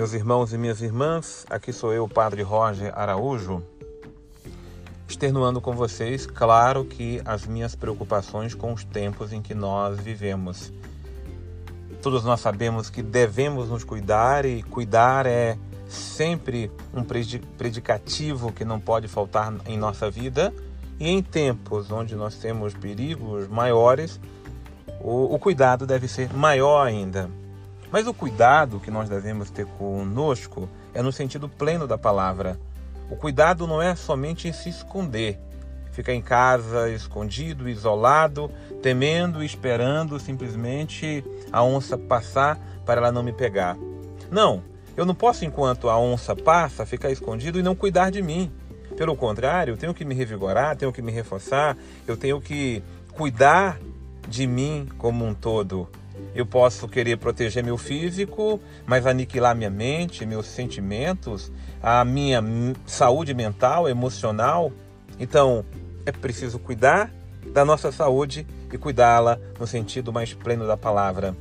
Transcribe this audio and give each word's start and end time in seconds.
Meus 0.00 0.14
irmãos 0.14 0.50
e 0.54 0.56
minhas 0.56 0.80
irmãs, 0.80 1.44
aqui 1.50 1.74
sou 1.74 1.92
eu, 1.92 2.08
Padre 2.08 2.40
Roger 2.40 2.90
Araújo, 2.98 3.62
externuando 5.06 5.60
com 5.60 5.74
vocês, 5.74 6.24
claro 6.24 6.86
que 6.86 7.20
as 7.22 7.44
minhas 7.44 7.74
preocupações 7.74 8.54
com 8.54 8.72
os 8.72 8.82
tempos 8.82 9.30
em 9.30 9.42
que 9.42 9.54
nós 9.54 10.00
vivemos. 10.00 10.72
Todos 12.00 12.24
nós 12.24 12.40
sabemos 12.40 12.88
que 12.88 13.02
devemos 13.02 13.68
nos 13.68 13.84
cuidar 13.84 14.46
e 14.46 14.62
cuidar 14.62 15.26
é 15.26 15.58
sempre 15.86 16.72
um 16.94 17.04
predicativo 17.04 18.52
que 18.52 18.64
não 18.64 18.80
pode 18.80 19.06
faltar 19.06 19.52
em 19.66 19.76
nossa 19.76 20.10
vida. 20.10 20.50
E 20.98 21.10
em 21.10 21.22
tempos 21.22 21.90
onde 21.90 22.16
nós 22.16 22.36
temos 22.36 22.72
perigos 22.72 23.48
maiores, 23.48 24.18
o, 24.98 25.34
o 25.34 25.38
cuidado 25.38 25.86
deve 25.86 26.08
ser 26.08 26.32
maior 26.32 26.86
ainda. 26.86 27.28
Mas 27.90 28.06
o 28.06 28.14
cuidado 28.14 28.80
que 28.80 28.90
nós 28.90 29.08
devemos 29.08 29.50
ter 29.50 29.66
conosco 29.66 30.68
é 30.94 31.02
no 31.02 31.12
sentido 31.12 31.48
pleno 31.48 31.86
da 31.86 31.98
palavra. 31.98 32.58
O 33.10 33.16
cuidado 33.16 33.66
não 33.66 33.82
é 33.82 33.94
somente 33.96 34.52
se 34.52 34.68
esconder, 34.68 35.38
ficar 35.90 36.14
em 36.14 36.22
casa 36.22 36.88
escondido, 36.88 37.68
isolado, 37.68 38.50
temendo 38.80 39.42
e 39.42 39.46
esperando 39.46 40.20
simplesmente 40.20 41.24
a 41.52 41.62
onça 41.62 41.98
passar 41.98 42.58
para 42.86 43.00
ela 43.00 43.12
não 43.12 43.22
me 43.22 43.32
pegar. 43.32 43.76
Não, 44.30 44.62
eu 44.96 45.04
não 45.04 45.14
posso, 45.14 45.44
enquanto 45.44 45.88
a 45.88 45.98
onça 45.98 46.36
passa, 46.36 46.86
ficar 46.86 47.10
escondido 47.10 47.58
e 47.58 47.62
não 47.62 47.74
cuidar 47.74 48.10
de 48.10 48.22
mim. 48.22 48.52
Pelo 48.96 49.16
contrário, 49.16 49.72
eu 49.72 49.76
tenho 49.76 49.94
que 49.94 50.04
me 50.04 50.14
revigorar, 50.14 50.76
tenho 50.76 50.92
que 50.92 51.02
me 51.02 51.10
reforçar, 51.10 51.76
eu 52.06 52.16
tenho 52.16 52.40
que 52.40 52.82
cuidar 53.12 53.80
de 54.28 54.46
mim 54.46 54.88
como 54.98 55.24
um 55.24 55.34
todo. 55.34 55.88
Eu 56.34 56.46
posso 56.46 56.88
querer 56.88 57.16
proteger 57.18 57.62
meu 57.62 57.76
físico, 57.76 58.60
mas 58.86 59.06
aniquilar 59.06 59.54
minha 59.54 59.70
mente, 59.70 60.24
meus 60.24 60.46
sentimentos, 60.46 61.50
a 61.82 62.04
minha 62.04 62.42
saúde 62.86 63.34
mental, 63.34 63.88
emocional. 63.88 64.72
Então, 65.18 65.64
é 66.06 66.12
preciso 66.12 66.58
cuidar 66.58 67.12
da 67.52 67.64
nossa 67.64 67.90
saúde 67.90 68.46
e 68.72 68.78
cuidá-la 68.78 69.38
no 69.58 69.66
sentido 69.66 70.12
mais 70.12 70.32
pleno 70.32 70.66
da 70.66 70.76
palavra. 70.76 71.36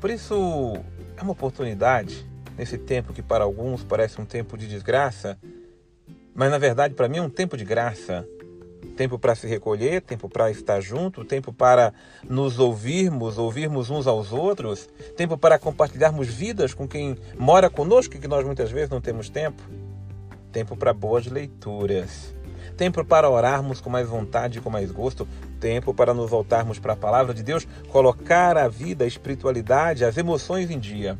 Por 0.00 0.10
isso, 0.10 0.76
é 1.16 1.22
uma 1.22 1.32
oportunidade, 1.32 2.26
nesse 2.56 2.78
tempo 2.78 3.12
que 3.12 3.22
para 3.22 3.44
alguns 3.44 3.84
parece 3.84 4.20
um 4.20 4.24
tempo 4.24 4.56
de 4.56 4.66
desgraça, 4.66 5.38
mas 6.34 6.50
na 6.50 6.58
verdade 6.58 6.94
para 6.94 7.08
mim 7.08 7.18
é 7.18 7.22
um 7.22 7.28
tempo 7.28 7.56
de 7.56 7.64
graça 7.64 8.26
tempo 8.96 9.18
para 9.18 9.34
se 9.34 9.46
recolher, 9.46 10.02
tempo 10.02 10.28
para 10.28 10.50
estar 10.50 10.80
junto, 10.80 11.24
tempo 11.24 11.52
para 11.52 11.92
nos 12.28 12.58
ouvirmos, 12.58 13.38
ouvirmos 13.38 13.90
uns 13.90 14.06
aos 14.06 14.32
outros, 14.32 14.88
tempo 15.16 15.36
para 15.36 15.58
compartilharmos 15.58 16.28
vidas 16.28 16.74
com 16.74 16.86
quem 16.86 17.16
mora 17.38 17.70
conosco 17.70 18.18
que 18.18 18.28
nós 18.28 18.44
muitas 18.44 18.70
vezes 18.70 18.90
não 18.90 19.00
temos 19.00 19.28
tempo, 19.28 19.62
tempo 20.52 20.76
para 20.76 20.92
boas 20.92 21.26
leituras, 21.26 22.34
tempo 22.76 23.04
para 23.04 23.28
orarmos 23.28 23.80
com 23.80 23.90
mais 23.90 24.08
vontade 24.08 24.58
e 24.58 24.60
com 24.60 24.70
mais 24.70 24.90
gosto, 24.90 25.26
tempo 25.58 25.92
para 25.94 26.14
nos 26.14 26.30
voltarmos 26.30 26.78
para 26.78 26.94
a 26.94 26.96
palavra 26.96 27.34
de 27.34 27.42
Deus, 27.42 27.66
colocar 27.88 28.56
a 28.56 28.68
vida, 28.68 29.04
a 29.04 29.08
espiritualidade, 29.08 30.04
as 30.04 30.16
emoções 30.16 30.70
em 30.70 30.78
dia. 30.78 31.18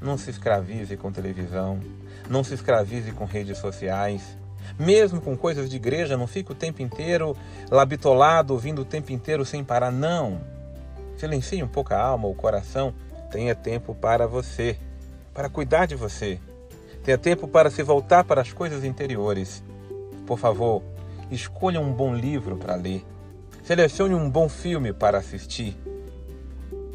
Não 0.00 0.18
se 0.18 0.30
escravize 0.30 0.96
com 0.96 1.10
televisão, 1.10 1.80
não 2.28 2.44
se 2.44 2.54
escravize 2.54 3.12
com 3.12 3.24
redes 3.24 3.58
sociais 3.58 4.36
mesmo 4.78 5.20
com 5.20 5.36
coisas 5.36 5.70
de 5.70 5.76
igreja, 5.76 6.16
não 6.16 6.26
fica 6.26 6.52
o 6.52 6.54
tempo 6.54 6.82
inteiro 6.82 7.36
labitolado, 7.70 8.52
ouvindo 8.52 8.82
o 8.82 8.84
tempo 8.84 9.12
inteiro 9.12 9.44
sem 9.44 9.64
parar. 9.64 9.90
Não. 9.90 10.40
Silencie 11.16 11.62
um 11.62 11.68
pouco 11.68 11.94
a 11.94 12.00
alma, 12.00 12.28
o 12.28 12.34
coração. 12.34 12.92
Tenha 13.30 13.54
tempo 13.54 13.94
para 13.94 14.26
você, 14.26 14.78
para 15.32 15.48
cuidar 15.48 15.86
de 15.86 15.94
você. 15.94 16.38
Tenha 17.02 17.16
tempo 17.16 17.48
para 17.48 17.70
se 17.70 17.82
voltar 17.82 18.24
para 18.24 18.40
as 18.40 18.52
coisas 18.52 18.84
interiores. 18.84 19.62
Por 20.26 20.38
favor, 20.38 20.82
escolha 21.30 21.80
um 21.80 21.92
bom 21.92 22.14
livro 22.14 22.56
para 22.56 22.74
ler. 22.74 23.04
Selecione 23.62 24.14
um 24.14 24.28
bom 24.28 24.48
filme 24.48 24.92
para 24.92 25.18
assistir. 25.18 25.76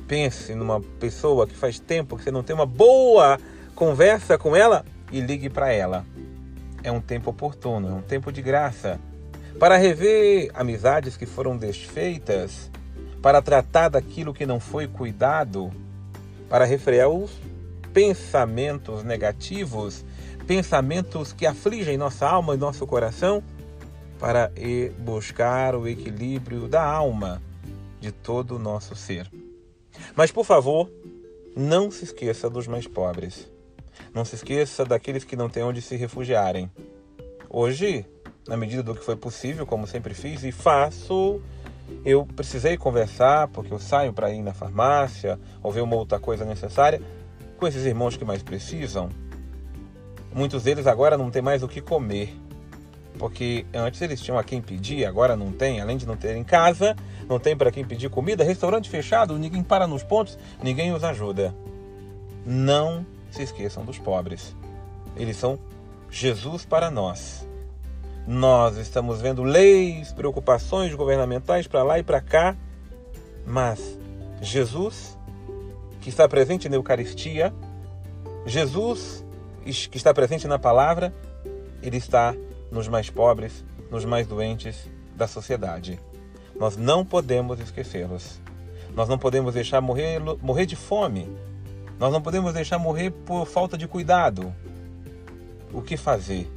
Pense 0.07 0.53
numa 0.53 0.81
pessoa 0.99 1.47
que 1.47 1.55
faz 1.55 1.79
tempo 1.79 2.17
que 2.17 2.23
você 2.23 2.31
não 2.31 2.43
tem 2.43 2.53
uma 2.53 2.65
boa 2.65 3.39
conversa 3.73 4.37
com 4.37 4.55
ela 4.55 4.85
e 5.11 5.19
ligue 5.21 5.49
para 5.49 5.71
ela 5.71 6.05
é 6.83 6.91
um 6.91 7.01
tempo 7.01 7.29
oportuno, 7.29 7.89
é 7.89 7.93
um 7.93 8.01
tempo 8.01 8.31
de 8.31 8.41
graça 8.41 8.99
para 9.59 9.77
rever 9.77 10.49
amizades 10.53 11.15
que 11.17 11.25
foram 11.25 11.57
desfeitas, 11.57 12.71
para 13.21 13.41
tratar 13.41 13.89
daquilo 13.89 14.33
que 14.33 14.45
não 14.45 14.59
foi 14.59 14.87
cuidado, 14.87 15.71
para 16.49 16.65
refrear 16.65 17.09
os 17.09 17.31
pensamentos 17.93 19.03
negativos, 19.03 20.03
pensamentos 20.47 21.31
que 21.33 21.45
afligem 21.45 21.97
nossa 21.97 22.27
alma 22.27 22.55
e 22.55 22.57
nosso 22.57 22.87
coração, 22.87 23.43
para 24.19 24.51
buscar 24.99 25.75
o 25.75 25.87
equilíbrio 25.87 26.67
da 26.67 26.83
alma 26.83 27.41
de 27.99 28.11
todo 28.11 28.55
o 28.55 28.59
nosso 28.59 28.95
ser. 28.95 29.29
Mas, 30.15 30.31
por 30.31 30.45
favor, 30.45 30.89
não 31.55 31.91
se 31.91 32.05
esqueça 32.05 32.49
dos 32.49 32.67
mais 32.67 32.87
pobres. 32.87 33.51
Não 34.13 34.25
se 34.25 34.35
esqueça 34.35 34.85
daqueles 34.85 35.23
que 35.23 35.35
não 35.35 35.49
têm 35.49 35.63
onde 35.63 35.81
se 35.81 35.95
refugiarem. 35.95 36.69
Hoje, 37.49 38.05
na 38.47 38.57
medida 38.57 38.81
do 38.81 38.95
que 38.95 39.03
foi 39.03 39.15
possível, 39.15 39.65
como 39.65 39.85
sempre 39.85 40.13
fiz 40.13 40.43
e 40.43 40.51
faço, 40.51 41.41
eu 42.05 42.25
precisei 42.25 42.77
conversar, 42.77 43.47
porque 43.49 43.73
eu 43.73 43.79
saio 43.79 44.13
para 44.13 44.31
ir 44.31 44.41
na 44.41 44.53
farmácia 44.53 45.39
ou 45.61 45.71
ver 45.71 45.81
uma 45.81 45.95
outra 45.95 46.19
coisa 46.19 46.45
necessária, 46.45 47.01
com 47.57 47.67
esses 47.67 47.85
irmãos 47.85 48.17
que 48.17 48.25
mais 48.25 48.41
precisam. 48.41 49.09
Muitos 50.33 50.63
deles 50.63 50.87
agora 50.87 51.17
não 51.17 51.29
têm 51.29 51.41
mais 51.41 51.61
o 51.61 51.67
que 51.67 51.81
comer, 51.81 52.33
porque 53.19 53.65
antes 53.73 54.01
eles 54.01 54.21
tinham 54.21 54.39
a 54.39 54.43
quem 54.43 54.61
pedir, 54.61 55.05
agora 55.05 55.35
não 55.35 55.51
tem, 55.51 55.81
além 55.81 55.97
de 55.97 56.07
não 56.07 56.15
ter 56.15 56.35
em 56.35 56.43
casa, 56.43 56.95
não 57.27 57.39
tem 57.39 57.55
para 57.55 57.71
quem 57.71 57.85
pedir 57.85 58.09
comida, 58.09 58.43
restaurante 58.43 58.89
fechado, 58.89 59.37
ninguém 59.37 59.61
para 59.61 59.85
nos 59.85 60.03
pontos, 60.03 60.39
ninguém 60.63 60.93
os 60.93 61.03
ajuda. 61.03 61.53
Não 62.45 63.05
se 63.31 63.41
esqueçam 63.41 63.83
dos 63.83 63.97
pobres. 63.97 64.55
Eles 65.15 65.37
são 65.37 65.57
Jesus 66.09 66.65
para 66.65 66.91
nós. 66.91 67.47
Nós 68.27 68.77
estamos 68.77 69.19
vendo 69.19 69.41
leis, 69.41 70.11
preocupações 70.11 70.93
governamentais 70.93 71.65
para 71.65 71.81
lá 71.81 71.97
e 71.97 72.03
para 72.03 72.21
cá, 72.21 72.55
mas 73.45 73.97
Jesus, 74.41 75.17
que 75.99 76.09
está 76.09 76.27
presente 76.27 76.69
na 76.69 76.75
Eucaristia, 76.75 77.51
Jesus, 78.45 79.25
que 79.63 79.97
está 79.97 80.13
presente 80.13 80.47
na 80.47 80.59
palavra, 80.59 81.13
ele 81.81 81.97
está 81.97 82.35
nos 82.71 82.87
mais 82.87 83.09
pobres, 83.09 83.63
nos 83.89 84.05
mais 84.05 84.27
doentes 84.27 84.87
da 85.15 85.27
sociedade. 85.27 85.99
Nós 86.59 86.77
não 86.77 87.03
podemos 87.03 87.59
esquecê-los. 87.59 88.39
Nós 88.95 89.07
não 89.07 89.17
podemos 89.17 89.53
deixar 89.53 89.81
morrer, 89.81 90.19
morrer 90.41 90.65
de 90.65 90.75
fome 90.75 91.27
nós 92.01 92.11
não 92.11 92.19
podemos 92.19 92.51
deixar 92.51 92.79
morrer 92.79 93.11
por 93.11 93.45
falta 93.45 93.77
de 93.77 93.87
cuidado. 93.87 94.51
O 95.71 95.83
que 95.83 95.95
fazer? 95.95 96.51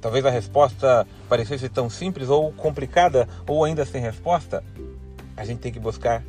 Talvez 0.00 0.26
a 0.26 0.30
resposta 0.30 1.06
parecesse 1.28 1.68
tão 1.68 1.88
simples 1.88 2.28
ou 2.28 2.52
complicada 2.52 3.28
ou 3.46 3.64
ainda 3.64 3.86
sem 3.86 4.02
resposta. 4.02 4.64
A 5.36 5.44
gente 5.44 5.60
tem 5.60 5.70
que 5.70 5.78
buscar 5.78 6.24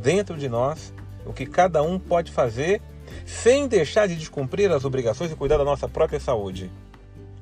dentro 0.00 0.36
de 0.36 0.48
nós 0.48 0.94
o 1.26 1.32
que 1.32 1.44
cada 1.44 1.82
um 1.82 1.98
pode 1.98 2.30
fazer 2.30 2.80
sem 3.26 3.66
deixar 3.66 4.06
de 4.06 4.14
descumprir 4.14 4.70
as 4.70 4.84
obrigações 4.84 5.32
e 5.32 5.34
cuidar 5.34 5.56
da 5.56 5.64
nossa 5.64 5.88
própria 5.88 6.20
saúde. 6.20 6.70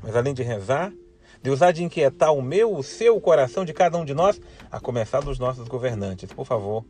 Mas 0.02 0.16
além 0.16 0.32
de 0.32 0.42
rezar, 0.42 0.90
de 1.42 1.50
usar 1.50 1.70
de 1.70 1.84
inquietar 1.84 2.32
o 2.32 2.40
meu, 2.40 2.75
o 2.75 2.82
seu 2.82 3.14
o 3.14 3.20
coração 3.20 3.62
de 3.62 3.75
cada 3.75 3.98
um 3.98 4.06
de 4.06 4.14
nós, 4.14 4.40
a 4.72 4.80
começar 4.80 5.20
dos 5.20 5.38
nossos 5.38 5.69
governantes. 5.69 6.32
Por 6.32 6.46
favor, 6.46 6.82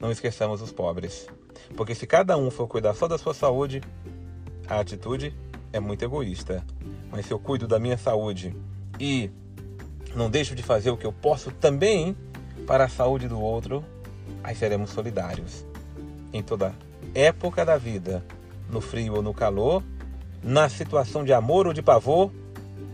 não 0.00 0.10
esqueçamos 0.10 0.62
os 0.62 0.72
pobres. 0.72 1.28
Porque 1.76 1.94
se 1.94 2.06
cada 2.06 2.36
um 2.36 2.50
for 2.50 2.66
cuidar 2.66 2.94
só 2.94 3.06
da 3.06 3.18
sua 3.18 3.34
saúde, 3.34 3.82
a 4.66 4.80
atitude 4.80 5.34
é 5.72 5.78
muito 5.78 6.04
egoísta. 6.04 6.64
Mas 7.10 7.26
se 7.26 7.32
eu 7.32 7.38
cuido 7.38 7.68
da 7.68 7.78
minha 7.78 7.98
saúde 7.98 8.56
e 8.98 9.30
não 10.14 10.30
deixo 10.30 10.54
de 10.54 10.62
fazer 10.62 10.90
o 10.90 10.96
que 10.96 11.06
eu 11.06 11.12
posso 11.12 11.50
também 11.52 12.16
para 12.66 12.84
a 12.84 12.88
saúde 12.88 13.28
do 13.28 13.40
outro, 13.40 13.84
aí 14.42 14.54
seremos 14.54 14.90
solidários. 14.90 15.64
Em 16.32 16.42
toda 16.42 16.74
época 17.14 17.64
da 17.64 17.76
vida, 17.76 18.24
no 18.70 18.80
frio 18.80 19.16
ou 19.16 19.22
no 19.22 19.34
calor, 19.34 19.82
na 20.42 20.68
situação 20.68 21.24
de 21.24 21.32
amor 21.32 21.66
ou 21.66 21.72
de 21.72 21.82
pavor, 21.82 22.30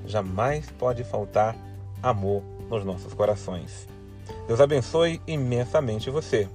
jamais 0.06 0.70
pode 0.78 1.04
faltar 1.04 1.56
amor 2.02 2.42
nos 2.68 2.84
nossos 2.84 3.12
corações. 3.14 3.86
Deus 4.46 4.60
abençoe 4.60 5.20
imensamente 5.26 6.10
você. 6.10 6.48